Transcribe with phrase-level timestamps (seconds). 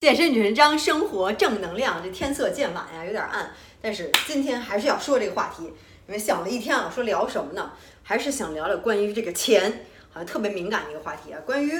[0.00, 2.02] 健身女神张，生活正能量。
[2.02, 3.50] 这天色渐晚呀，有点暗，
[3.82, 7.72] 但是今天还是要说这个话题，因为想了一天啊，说聊什么呢？
[8.02, 11.38] 还是想聊聊关于这个钱，好像特别敏感的一个话题啊。
[11.44, 11.70] 关于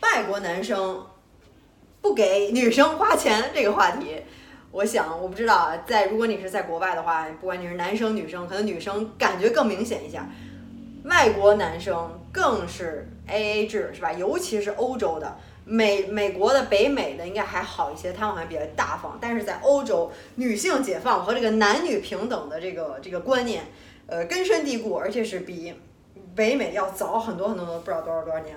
[0.00, 1.06] 外国男生
[2.00, 4.22] 不给女生花钱这个话题，
[4.70, 10.26] 我想我不知道啊，在如果你是在国外的话，不管你是男生女生，可能女生感觉更明显一下，
[11.04, 14.10] 外国男生更是 A A 制是吧？
[14.14, 15.36] 尤其是欧洲的。
[15.72, 19.16] 美美国的北美的应该还好一些，他们好像比较大方。
[19.20, 23.62] 但是在欧洲，女性解放和这个男女平等的这个这个观念，
[24.08, 25.72] 呃，根深蒂固，而且是比
[26.34, 28.56] 北美要早很多很多，不知道多少多少年。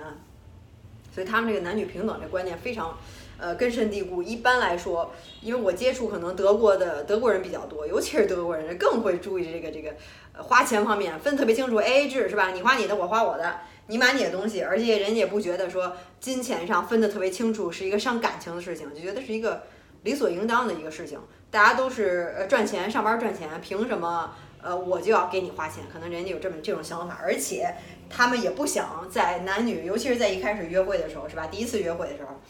[1.14, 2.98] 所以他们这个男女平等这观念非常，
[3.38, 4.20] 呃，根深蒂固。
[4.20, 9.94] 一般来说，因为我接触可能德国的德国人比较多，尤其是德国人更会注意这个这个
[10.32, 12.50] 呃花钱方面分特别清楚，A A 制是吧？
[12.50, 13.60] 你花你的，我花我的。
[13.86, 19.64] 你买你的东西，而且人家也不觉得说金钱上分的特别清楚是一个伤感情的事情，就觉得是一个
[20.02, 21.18] 理所应当的一个事情。
[21.50, 25.84] 大家都是呃赚钱上班赚钱，凭什么呃我就要给你花钱？
[25.92, 27.74] 可能人家有这么这种想法，而且
[28.08, 31.46] 他们也不想在男女，尤其是在一开始约会的时候，是吧？
[31.46, 32.40] 第一次约会的时候。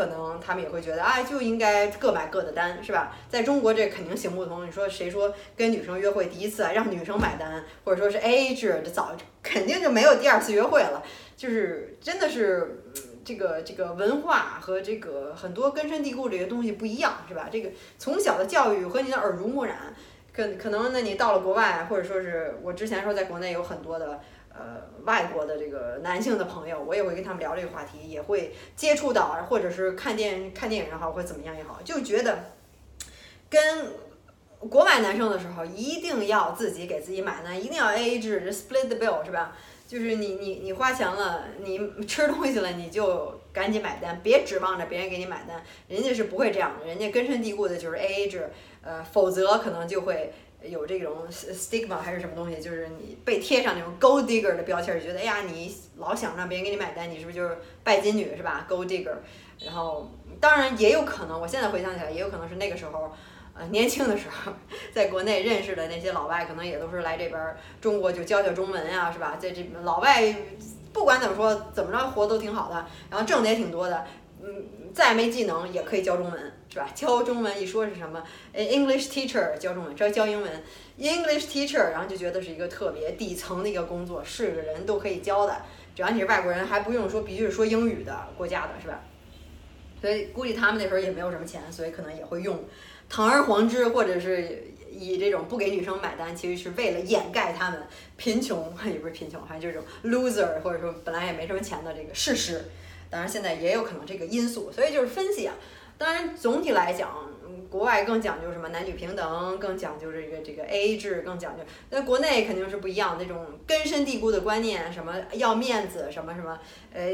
[0.00, 3.14] 可能他们也会觉得，哎，就应该各买各的单，是吧？
[3.28, 4.66] 在中国这肯定行不通。
[4.66, 11.02] 你说谁说跟女生约会第一次让女生买单，或者说是 A A 制，这早 肯定就没有第二次约会了。
[11.36, 12.82] 就是真的是
[13.22, 17.50] 这个这个文化和这个很多根深蒂固这些东西不一样，是吧？
[17.52, 19.76] 这个从小的教育和你的耳濡目染，
[20.32, 24.18] 可可能那你到了国外，或者说是我之前说在国内有很多的。
[24.52, 32.46] 呃，外国的这个男性的朋友，我也会跟他们聊这个话题，也会接触到，或者是看电看电影也好，或怎么样也好，就觉得
[33.48, 33.92] 跟
[34.68, 39.56] 国外男生的时候，一定要自己给自己买单，一定要 A A 制，split the bill 是吧？
[39.86, 48.50] 就是你你你花钱了，你吃东西了，你就赶紧买单，别指望着别人给你买单，人家是不会这样的，人家根深蒂固的就是 A A 制，
[48.82, 50.32] 呃，否则可能就会。
[50.62, 59.14] 有这种 stigma 还是什么东西，就是你被贴上那种 gold digger 的标签，就觉得哎呀，你老想让别人给你买单，你是不是就是拜金女是吧？gold digger。
[59.58, 60.10] 然后
[60.40, 63.12] 当然也有可能，我现在回想起来，也有可能是那个时候，
[63.54, 64.52] 呃，年轻的时候，
[64.92, 69.36] 在国内认识的那些老外，可能也都是来这边中国就教教中文呀，是吧？
[69.38, 70.34] 在这老外
[70.92, 74.06] 不管怎么说，怎么着活都挺好的，然后挣的也挺多的，
[74.42, 76.52] 嗯，再没技能也可以教中文。
[76.72, 76.88] 是吧？
[76.94, 78.22] 教中文一说是什么
[78.54, 80.62] ？，English teacher 教中文，教教英文
[80.96, 85.62] ，English teacher，然后就觉得是一个特别底层的一个工作，是个人都可以教的，
[85.96, 89.00] 只要你是外国人，还不用说必须是说英语的国家的，是吧？
[90.00, 92.62] 所以估计他们那时候也没有什么钱，所以可能也会用
[93.08, 97.82] 堂而皇之，或者是以这种不给女生买单，其实是为了掩盖他们
[98.16, 102.62] 贫穷， 也不是贫穷，还是这种 loser，或者说本来也没什么钱的这个事实。
[103.10, 105.54] 当然现在也有可能这个因素，所以就是分析啊。
[105.98, 107.14] 当然，总体来讲，
[107.68, 111.62] 国外更讲究什么男女平等，更讲究这个这个 A A 制，更讲究。
[111.90, 116.58] 那国内肯定是不一样，那种根深蒂固的观念，什么要面子，什么什么，
[116.94, 117.10] 呃，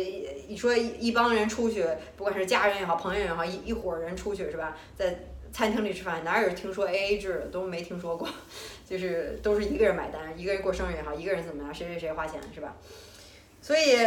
[0.47, 1.85] 你说一帮人出去，
[2.17, 5.19] 不管是家人也好，朋友也好，一一伙人出去是吧，在
[5.51, 8.29] 餐厅里吃饭，哪有听说 A A 制都没听说过，
[8.89, 12.77] 就是都是一个人买单，一个人过生日也好，一个人怎么样，谁谁谁花钱是吧？
[13.61, 14.07] 所以。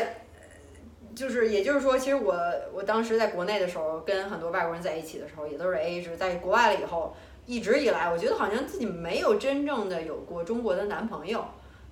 [1.20, 2.34] 就是，也就是说，其实我
[2.72, 6.16] 我当时在国内的时候，跟很多外国人在一起的时候，也都是 A A 制。
[6.16, 7.14] 在国外了以后，
[7.46, 11.44] 一直以来，我觉得好像自己没有真正的有过中国的男朋友。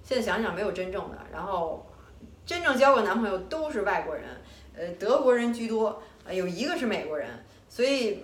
[0.02, 1.18] 现在想想，没有真正的。
[1.30, 1.86] 然后，
[2.46, 4.24] 真正交过男朋友都是外国人，
[4.74, 6.02] 呃，德国人居多，
[6.32, 7.28] 有一个是美国人。
[7.68, 8.24] 所以，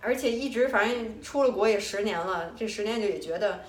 [0.00, 3.60] 而且一直反正出了国也十年了，这十年就也觉得。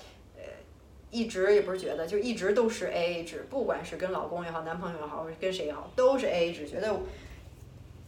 [1.10, 6.66] 一直也不是觉得，就一直都是 A A 制，不管是跟老公也好，男朋友也好，跟谁也好，都是 A A 制。
[6.68, 6.94] 觉得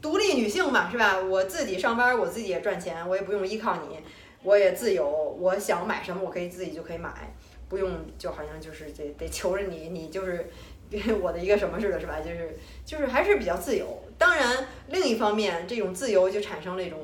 [0.03, 1.19] 独立女性嘛，是吧？
[1.21, 3.99] 我自己上班，我自己也赚钱，我也不用依靠你，
[4.43, 7.33] 我也自由，我想买什么，我可以自己就可以买，
[7.69, 10.51] 不用就好像就是得得求着你，你就是
[11.23, 12.21] 我的一个什么似的，是吧？
[12.21, 14.03] 就是就是还是比较自由。
[14.19, 16.99] 当然，另一方面，这种自由就产生了一种，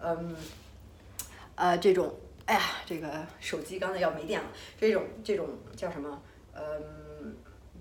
[0.00, 0.36] 嗯，
[1.56, 2.14] 呃，这种。
[2.50, 3.06] 哎呀，这个
[3.38, 6.20] 手机刚才要没电了，这种这种叫什么？
[6.52, 7.32] 嗯，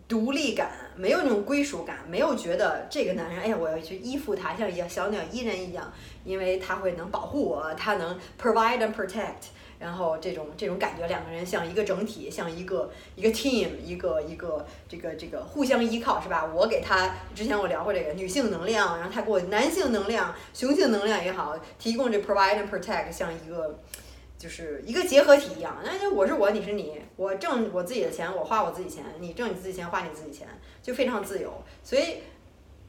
[0.07, 5.91] 独立感，没有那种归属感，没有觉得这个男人，哎呀，我要去依附他，像一小鸟依人一样，
[6.23, 9.49] 因为他会能保护我，他能 provide and protect，
[9.79, 16.45] 然后这种这种感觉，两个人像一个整体，像一个一个 team，一个一个这个这个互相依靠，是吧？
[16.45, 23.79] 我给他，之前我聊过这个女性能量，然后他给我男性能量、雄性能量也好，提供这 provide and protect，像一个。
[24.39, 30.47] 就是一个结合体一样，那就我是我，你是你，我挣我自己的钱，我花我自己钱，你挣你自己钱，花你自己钱，
[30.81, 31.53] 就非常自由。
[31.83, 32.23] 所以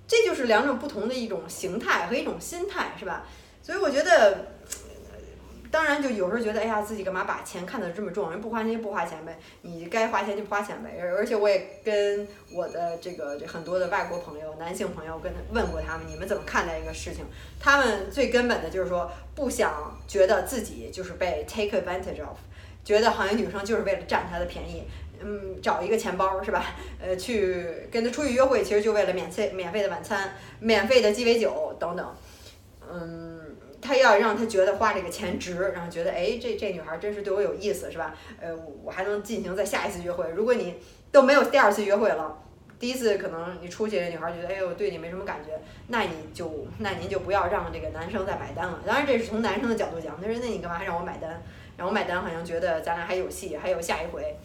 [0.07, 3.27] 这就是两种不同的一种形态和一种心态，是吧？
[3.63, 4.53] 所以我觉得。
[5.71, 8.29] 当然，就有时候觉得，哎呀，自己干嘛把钱看得这么重？
[8.31, 10.99] 人不花钱就不花钱呗，你该花钱就花钱呗。
[11.01, 17.25] 而而且我也跟我的这个这很多的外国朋友、男性朋友跟他问过他们，你们怎么看待一个事情？
[17.61, 22.37] 他们最根本的就是说，不想觉得自己就是被 take advantage of，
[22.85, 24.83] 觉得好像女生就是为了占他的便宜，
[25.21, 26.75] 嗯，找一个钱包是吧？
[27.01, 32.17] 呃，去跟他出去约会，其实就为了免费免费的晚餐、免费的鸡尾酒等等，
[32.93, 33.30] 嗯。
[33.81, 38.15] 他要让他觉得花这个钱值，然后觉得哎，这这女孩真是对我有意思，是吧？
[38.41, 40.29] 呃，我还能进行再下一次约会。
[40.31, 40.77] 如果你
[41.11, 42.37] 都没有第二次约会了，
[42.79, 48.81] 第一次可能你出去，女孩觉得哎，我对你没什么感觉，那你就那您就不要让这个男生再买单了。
[48.87, 51.43] 当然这是从男生的角度讲，他说那你干嘛还让我买单？
[51.77, 54.37] 让我买单好像觉得咱俩还有戏，还有下一回。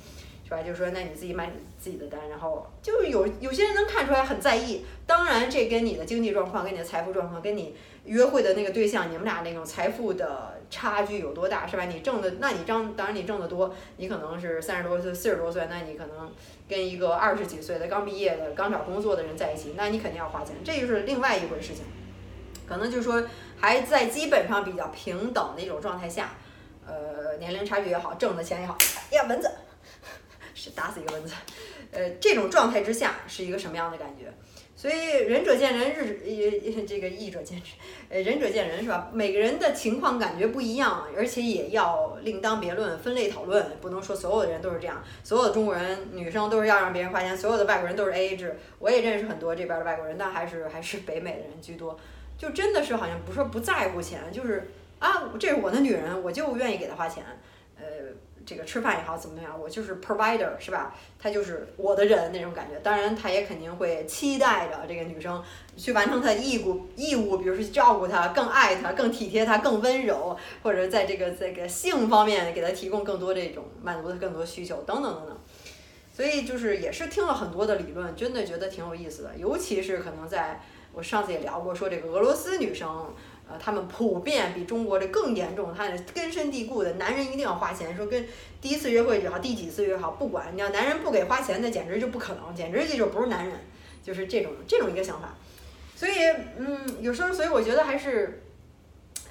[0.46, 0.62] 是吧？
[0.62, 4.86] 就是说，那你自己买你自己的单，然后就有有些人能看出来很在意。
[5.08, 7.76] 当然，这跟你的经济状况、跟你的财富状况、跟你
[8.06, 11.86] 约会的那个对象，你们俩那种财富的差距有多大，是吧？
[11.86, 16.32] 你挣的，那你挣，当然你挣得多，你可能是三十多岁、四十多岁，那你可能
[16.70, 21.84] 跟一个二十几岁的刚毕业的、刚找工作的人在一起，那你肯定要花钱，这就是另外一回事情。
[22.68, 23.24] 可能就是说，
[23.60, 26.36] 还在基本上比较平等的一种状态下，
[26.86, 28.78] 呃，年龄差距也好，挣的钱也好，
[29.12, 29.50] 哎呀，蚊子。
[30.72, 31.34] 打死一个蚊子，
[31.92, 34.34] 呃，这种状态之下是一个什么样的感觉？
[34.78, 37.72] 所以仁者见仁，日也这个义者见智，
[38.10, 39.10] 呃，仁者见仁是吧？
[39.14, 48.58] 每个人的情况感觉不一样，而且也要另当别论，分类讨论，不能说所有的人都是这样，所有的中国人女生都是要让别人花钱，所有的外国人都是 A A 制。
[48.80, 51.98] 我也认识很多这边的外国人，但还是还是北美的人居多，
[52.38, 54.70] 就真的是好像不是说不在乎钱，就是
[55.00, 57.24] 啊，这是我的女人，我就愿意给她花钱，
[58.46, 60.96] 这个吃饭也好，怎么样，我就是 provider 是吧？
[61.18, 62.80] 他就是我的人那种感觉。
[62.84, 65.44] 当然，他也肯定会期待着这个女生
[65.76, 75.38] 去完成他的义务义务，比如说去照顾他、更爱他、更体贴他、更温柔，或者在这个这个性方面给他提供更多这种满足他更多需求等等等等。
[76.16, 79.32] 所以就是也是听了很多的理论，真的觉得挺有意思的。
[79.38, 80.62] 尤其是可能在
[80.94, 83.14] 我上次也聊过，说这个俄罗斯女生。
[83.48, 88.26] 呃，他们普遍比中国的更严重，他根深蒂固的男人一定要花钱，说跟
[88.60, 93.56] 第一次约会也好，第几次约好，不管你要男人不给花钱，那简直就不可能，简直这就不是男人，
[94.02, 95.36] 就是这种这种一个想法。
[95.96, 96.14] 所以，
[96.58, 98.42] 嗯，有时候，所以我觉得还是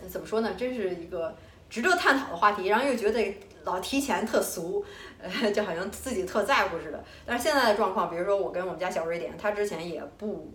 [0.09, 1.35] 怎么说呢，真是一个
[1.69, 2.69] 值得探讨的话题。
[2.69, 4.85] 然后又觉得老提钱特俗，
[5.21, 7.05] 呃，就好像自己特在乎似的。
[7.27, 10.53] 但是现在的状况，比如说我跟我们家小瑞典，他之前也不。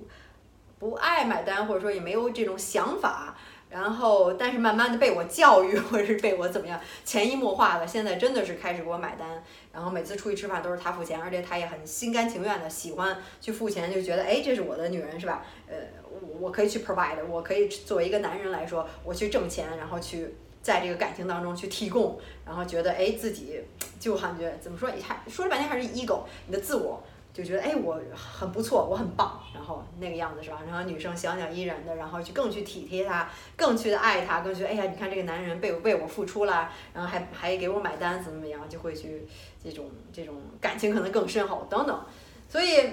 [0.80, 3.36] 不爱买单，或者说也没有这种想法，
[3.70, 9.28] 然后但是慢慢的被我教育，或者是被我怎么样潜移默化的，现在真的是开始给我买单，
[9.74, 15.46] 然后每次出去吃饭都是他付钱，而且他也很心甘情愿的喜欢去付钱，就觉得哎这是我的女人是吧？
[15.68, 15.76] 呃，
[16.10, 23.62] 我我可以去 provide，我可以作为一个男人来说，我去挣钱，然后去在这个感情当中去提供，然后觉得哎自己
[24.00, 27.04] 就感觉怎么说，还说了半天还是 ego，你的自我。
[27.32, 30.62] 就觉得哎，我很不错，我很棒，然后那个样子是吧？
[30.68, 39.26] 然后女生小鸟依人的，然后去更去体贴他，更去的爱他，更去哎呀，你看这个男人被为我付出了，然后还还给我买单，怎么怎么样，就会去
[39.64, 42.04] 这种这种感情可能更深厚等等。
[42.50, 42.90] 所以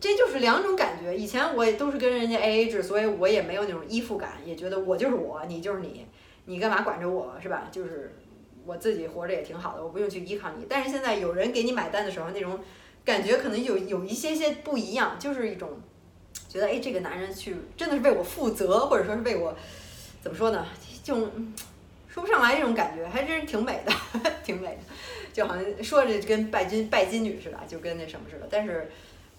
[0.00, 1.14] 这就是两种感觉。
[1.14, 6.06] 以前我也都是跟人家 A A 制，所以我也没有那种依附感，也觉得我就是我，你就是你，
[6.46, 7.68] 你干嘛管着我是吧？
[7.70, 8.16] 就是
[8.64, 10.64] 我自己活着也挺好的，我不用去依靠你。
[10.68, 12.58] 但是现在有人给你买单的时候，那种。
[13.04, 15.70] 感觉可能有有一些些不一样，就是一种
[16.48, 19.54] 觉得哎，这个男人去真的是为我负责，或者说是为我
[20.22, 20.66] 怎么说呢？
[21.02, 21.14] 就
[22.08, 23.92] 说不上来这种感觉，还真是挺美的，
[24.42, 24.78] 挺美的，
[25.34, 28.48] 就好像说着跟拜金拜金女似的，就跟那什么似的。
[28.50, 28.90] 但是，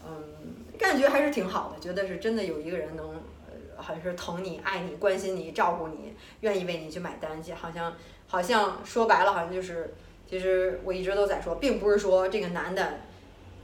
[0.05, 0.13] 嗯，
[0.77, 3.09] 感觉还是挺好的，觉得是真的有一个人能，
[3.47, 7.95] 呃，好像是疼你、爱你、关心你、照顾你，愿意为你去买单，好像
[8.27, 9.95] 好像说白了，好像就是，
[10.29, 12.99] 其实我一直都在说，并不是说这个男的。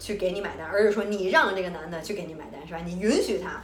[0.02, 2.80] 去给你买单，而是说你让这个男的去给你买单，是吧？
[2.84, 3.62] 你允许他，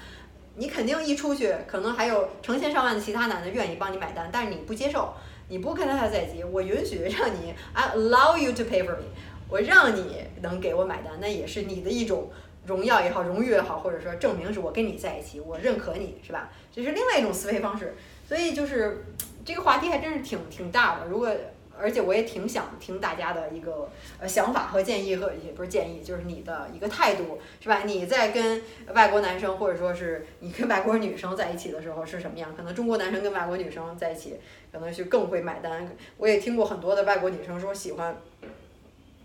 [0.56, 5.16] 你肯定一出去，可能还有成千上万的其他男的愿意帮你买单，但是你不接受，
[5.50, 9.06] 你不跟他在一起，我允许让你，I allow you to pay for me，
[9.50, 12.30] 我让你能给我买单，那也是你的一种
[12.68, 16.52] 荣耀也好，荣誉也好，或者说证明是我跟你在一起，我认可你是吧？
[16.72, 17.96] 这是另外一种思维方式，
[18.28, 19.04] 所以就是
[19.44, 21.36] 这个话题还真是挺挺大的，如果。
[21.80, 27.84] 而且我也挺想听大家的一个呃想法和建议，和也不是建议，就是你的一个态度，是吧？
[27.86, 28.62] 你在跟
[28.94, 32.54] 外国男生或者说是你跟外国女生在一起的时候是什么样？
[32.56, 34.40] 可能中国男生跟外国女生在一起，
[34.72, 35.88] 可能是更会买单。
[36.18, 38.18] 我也听过很多的外国女生说喜欢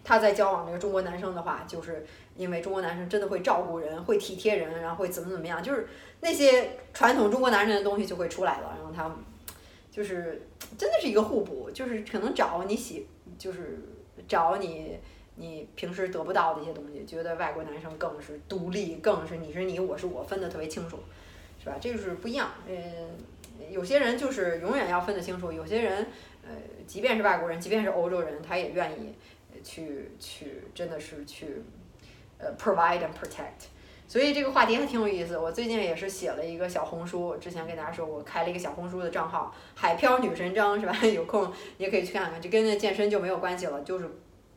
[0.05, 2.05] 他在交往这个中国男生的话，就是
[2.37, 5.89] 因为中国男生真的会照顾人，会体贴人，然后会怎么怎么样，就是
[6.21, 9.11] 那些传统中国男人的东西就会出来了，然后他。
[9.93, 10.41] 就是
[10.79, 13.07] 真的是一个互补，就是可能找你喜，
[13.39, 13.79] 就是
[14.27, 14.99] 找你
[15.37, 20.99] 你平时得不到的一些东西，觉得外国男生更是独立，更是你是你，我是我，分得特别清楚，
[21.63, 21.77] 是吧？
[21.79, 22.51] 这就是不一样。
[22.67, 22.75] 嗯，
[23.71, 26.07] 有些人就是永远要分得清楚，有些人
[26.43, 26.51] 呃，
[26.87, 29.15] 即便是外国人，即便是欧洲人，他也愿意
[29.63, 31.63] 去去，真的是去
[32.39, 33.69] 呃 provide and protect。
[34.13, 35.39] 所以这个话题还挺有意思。
[35.39, 40.95] 我最近也是写了一个小红书，之前跟大家说我开了一个小红书的账号“海漂女神张”，是吧？
[41.09, 44.07] 有空也可以去看看，就跟那健身就没有关系了，就是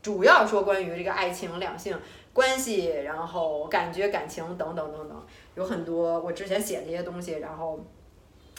[0.01, 1.97] 主要说关于这个爱情、两性
[2.33, 7.79] 关系，然后感觉、感情等等等等，有很多我之前写的一些东西，然后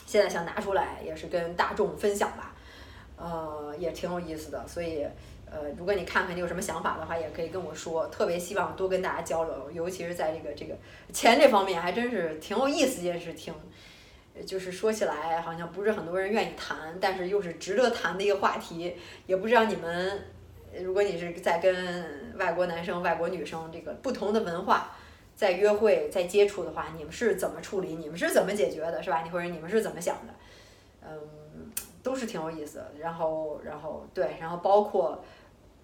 [0.07, 2.55] 现在想拿出来，也是跟大众分享吧，
[3.17, 5.05] 呃，也挺有意思的，所以。
[5.49, 8.05] 呃，如果你看看你有什么想法的话，也可以跟我说。
[8.07, 10.75] 特别希望多跟大家交流，尤其是在这个这个
[11.13, 13.53] 钱这方面，还真是挺有意思一件事，挺
[14.45, 18.93] 就是说起来好像不是很多人愿意谈，但是又是值得谈的一个话题。
[19.25, 20.21] 也不知道你们，
[20.83, 24.91] 如果你是在跟外国男生、外国女生这个不同的文化
[25.33, 27.95] 在约会、在接触的话，你们是怎么处理？
[27.95, 29.21] 你们是怎么解决的，是吧？
[29.23, 30.33] 你或者你们是怎么想的？
[31.03, 31.71] 嗯，
[32.03, 32.91] 都是挺有意思的。
[32.99, 35.23] 然后，然后对，然后包括。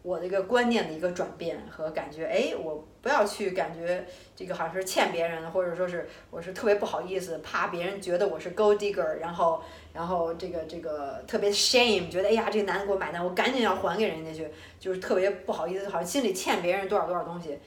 [0.03, 4.05] 我的一个观念的一个转变和感觉，哎，我不要去感觉
[4.36, 14.45] 这个好像是欠别人的，或者说是我是特别不好意思，怕别人觉得我是 gold digger，然后然后这个这个特别 shame，觉得哎呀这个男的给我买单，我赶紧要还给人家去，
[14.77, 17.57] 就是特别不好意思，好像心里欠别人多少多少东西。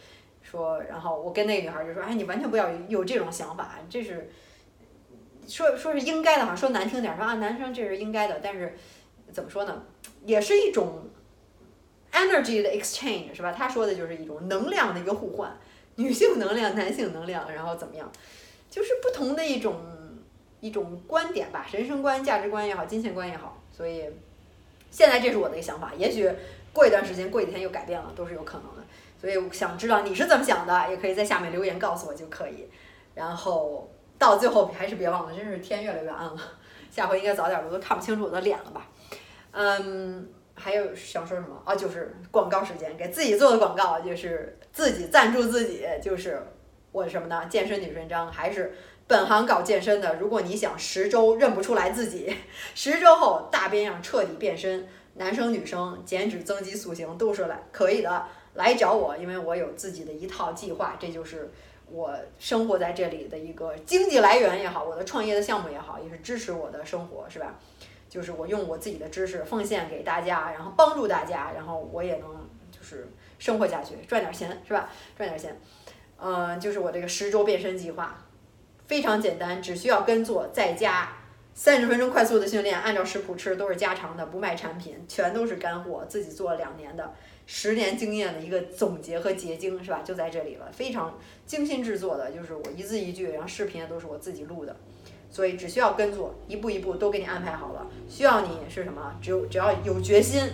[0.42, 4.30] 说，然后我跟那个女孩就说，哎，你完全不要有这种想法，这是
[5.48, 8.76] 说说是应该的，哈，说难听点说啊，男生这是应该的，但是
[9.32, 9.82] 怎么说呢，
[10.26, 11.08] 也是一种。
[12.16, 13.52] Energy 的 exchange 是吧？
[13.52, 15.54] 他说的就是一种能量的一个互换，
[15.96, 18.10] 女性能量、男性能量，然后怎么样？
[18.70, 19.76] 就是不同的一种
[20.60, 23.62] 一种观点吧，人生观、价值观也好，金钱观也好。
[23.70, 24.06] 所以
[24.90, 26.30] 现在这是我的一个想法，也许
[26.72, 28.82] 过一段时间、过几天又改变了，都是有可能的。
[29.20, 32.66] 所以想知道你是怎么想的，也可以在下面留言告诉我就可以。
[33.14, 36.38] 然后到最后还是别忘了，真是天越来越暗了，
[36.90, 38.88] 下回应该早点我，都看不清楚我的脸了吧？
[39.52, 40.30] 嗯。
[40.58, 41.76] 还有想说什么啊？
[41.76, 46.42] 就是广告时间，给自己做的广告，就是自己赞助自己，就是
[46.92, 47.46] 我什么呢？
[47.48, 48.74] 健身女神章，还是
[49.06, 50.16] 本行搞健身的。
[50.16, 52.34] 如果你想十周认不出来自己，
[52.74, 61.52] 十周后大变样彻底变身，男生女生减脂增肌塑形都是来可以的，来找我，因为我有自己的一套计划，这就是
[61.90, 67.54] 我生活在这里的一个经济来源也好，我的创业的项目也好，也是支持我的生活，是吧？
[68.08, 73.08] 就是我用我自己的知识奉献给大家，然后帮助大家，然后我也能就是
[73.38, 74.88] 生活下去，赚点钱是吧？
[75.16, 75.58] 赚点钱，
[76.18, 78.24] 嗯，就是我这个十周变身计划，
[78.86, 81.12] 非常简单，只需要跟做，在家
[81.54, 87.12] 三十分钟快速的训练，按照食谱吃，都是家常的，不卖产品，全都是干货，自己做了两年的，
[87.46, 90.02] 十年经验的一个总结和结晶是吧？
[90.04, 94.76] 就在这里了，非常精心制作的，就是我一字一句，然后视频也都是我自己录的。
[95.30, 97.86] 所以只需要跟做，一步一步都给你安排好了。
[98.08, 99.14] 需要你是什么？
[99.20, 100.48] 只有只要有决心，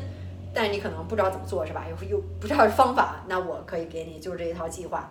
[0.55, 1.85] 但是你可能不知道怎么做，是吧？
[1.89, 5.11] 有有不知道方法，那我可以给你，就是这一套计划。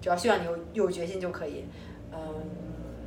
[0.00, 1.64] 只要需要你有有决心就可以，
[2.10, 2.18] 嗯，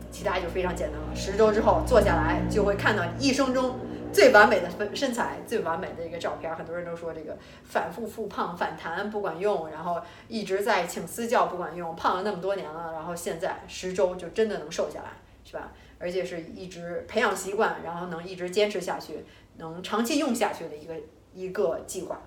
[0.10, 1.08] 其他就非常简单了。
[1.14, 3.78] 十周之后做下来，就会看到一生中
[4.14, 6.56] 最完美的身身材，最完美的一个照片。
[6.56, 15.10] 很多人都说这个反复复胖反弹不管用，然后一直在请私教不管用，胖了那么多年了，然后现在十周就真的能瘦下来，
[15.44, 15.74] 是吧？
[15.98, 19.25] 而且是一直培养习惯，然后能一直坚持下去，
[19.58, 20.94] 能长期用下去的一个
[21.34, 22.22] 一个计划，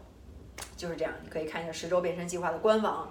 [0.76, 1.12] 就是这样。
[1.22, 3.10] 你可以看一下十周变身计划的官网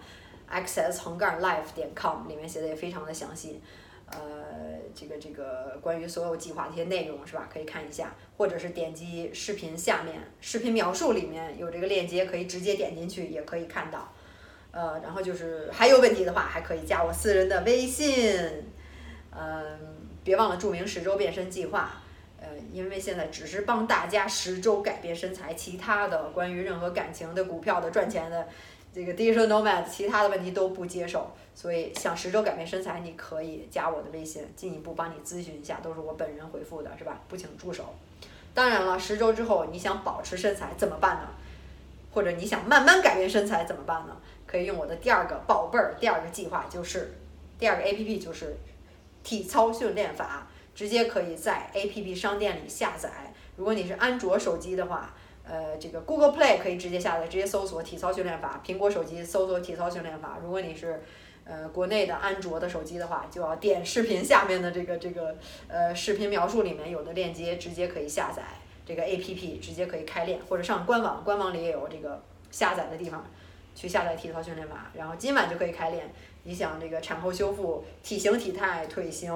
[0.51, 3.61] ，access 横杠 life 点 com 里面写的也非常的详细。
[4.09, 4.17] 呃，
[4.95, 7.49] 这个这个关于所有计划的一些内容是吧？
[7.51, 14.13] 可以看一下，或者是点击视频下面视频描述里面有这个链接，可以直接点进去也可以看到。
[14.71, 18.35] 呃，然后就是还有问题的话，还可以加我私人的微信，
[19.31, 19.96] 嗯。
[20.27, 21.89] 别忘了注明十周变身计划，
[22.41, 28.45] 呃，因为现在只是帮大家十周改变身材，其他的关于任何感情的、股票的、赚钱的，
[28.93, 31.31] 这个 digital nomad，其他的问题都不接受。
[31.55, 37.21] 所以想十周改变身材，你可以加我的微信，进一步帮你咨询一下，都是我本人回复的，是吧？
[37.29, 37.95] 不请助手。
[38.53, 41.29] 当然了，十周之后你想保持身材怎么办呢？
[42.11, 44.17] 或者你想慢慢改变身材怎么办呢？
[44.45, 47.13] 可以用我的第二个宝贝儿，第二个计划就是
[47.57, 48.57] 第二个 A P P 就是。
[49.27, 53.09] 体操训练法直接可以在 A P P 商店里下载。
[53.57, 58.63] 如果你是安卓手机的话，呃，这个 Google Play 可以直接下载，直接搜索体操训练法。
[58.65, 60.39] 苹果手机搜索体操训练法。
[60.41, 61.03] 如果你是
[61.43, 65.35] 呃国内的安卓的手机的话，就要点视频下面的这个这个
[65.67, 68.43] 呃视频描述里面有的链接，直接可以下载
[68.85, 73.25] 这个 APP，直接可以开练，或者上官网，官网里也有这个下载的地方，
[73.75, 76.09] 去下载体操训练法，然后今晚就可以开练。
[76.47, 79.31] 你想这个产后修复、体型体态、腿型。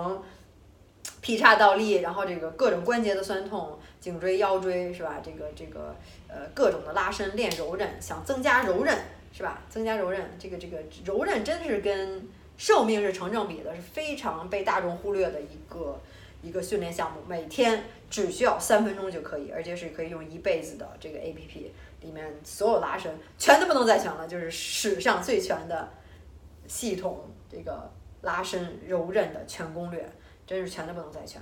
[1.20, 5.22] 劈叉倒立，然后这个各种关节的酸痛，颈椎腰椎是吧？
[5.24, 5.96] 这个这个
[6.28, 8.96] 呃各种的拉伸练柔韧，想增加柔韧
[9.32, 9.62] 是吧？
[9.70, 12.28] 增加柔韧，这个这个柔韧真的是跟
[12.58, 16.00] 寿命是成正比的，是非常被大众忽略的一个
[16.42, 17.20] 一个训练项目。
[17.28, 25.90] 每天只需要三分钟就可以，而且是可以用一辈子的这个 A P P 里面所有拉伸全都不能再全了，就是史上最全的
[26.72, 30.10] 系统这个拉伸柔韧的全攻略。
[30.48, 31.42] 真是全的不能再全，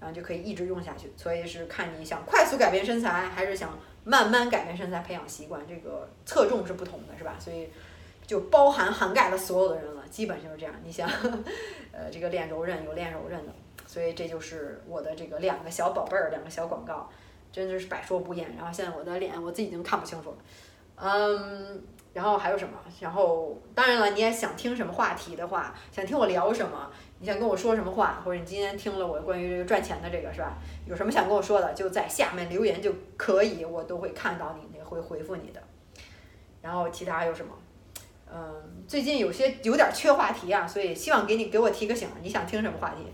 [0.00, 1.12] 然后就可以一直用下去。
[1.18, 7.36] 所以是看你想快速改变身材，还是想慢慢改变身材、培养习惯，这个侧重是不同的，是吧？
[7.38, 7.68] 所以
[8.26, 10.74] 就包含涵盖了所有的人了，基本就是这样。
[10.82, 11.06] 你想，
[11.92, 13.52] 呃，这个练柔韧有练柔韧的，
[13.86, 17.10] 所以这就是我的这个两个小宝贝儿，两个小广告，
[17.52, 18.54] 真的是百说不厌。
[18.56, 20.36] 然后现在我的脸我自己已经看不清楚了，
[20.96, 22.74] 嗯，然后还有什么？
[23.00, 26.90] 然后当然了，你也想听什么话题的话，想听我聊什么？
[27.20, 30.56] 你想跟我说什么话，或者你今天听了我关于这个赚钱的这个是吧？
[30.86, 35.60] 有什么想跟我说的，就在下面留言就可以，我都会看到你，也会回复你的。
[36.62, 37.52] 然后其他有什么？
[38.32, 43.06] 嗯，最近有些有点缺话题啊，所以希望给你给我提个醒，你想听什么话题？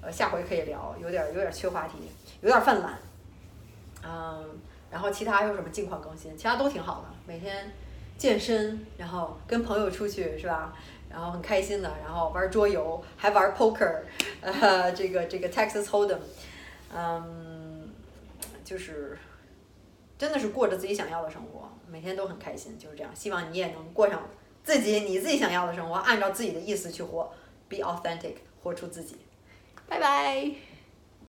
[0.00, 1.98] 呃，下回可以聊，有点有点缺话题，
[2.40, 2.96] 有点犯懒。
[4.02, 4.48] 嗯，
[4.90, 6.34] 然后其他有什么近况更新？
[6.36, 7.70] 其他都挺好的，每天
[8.20, 10.76] 健身，然后跟朋友出去是吧？
[11.08, 14.02] 然后很开心的，然后玩桌游，还玩 poker，
[14.42, 16.18] 呃，这个这个 Texas Hold'em，
[16.94, 17.88] 嗯，
[18.62, 19.16] 就是
[20.18, 23.10] 真的是过着自己想要的生活，每天都很开心，就是这样。
[23.16, 24.28] 希望你也能过上
[24.62, 27.32] 自己你自己想要的生活，按照自己的意思去活
[27.70, 29.16] ，be authentic，活出自己。
[29.88, 30.69] 拜拜。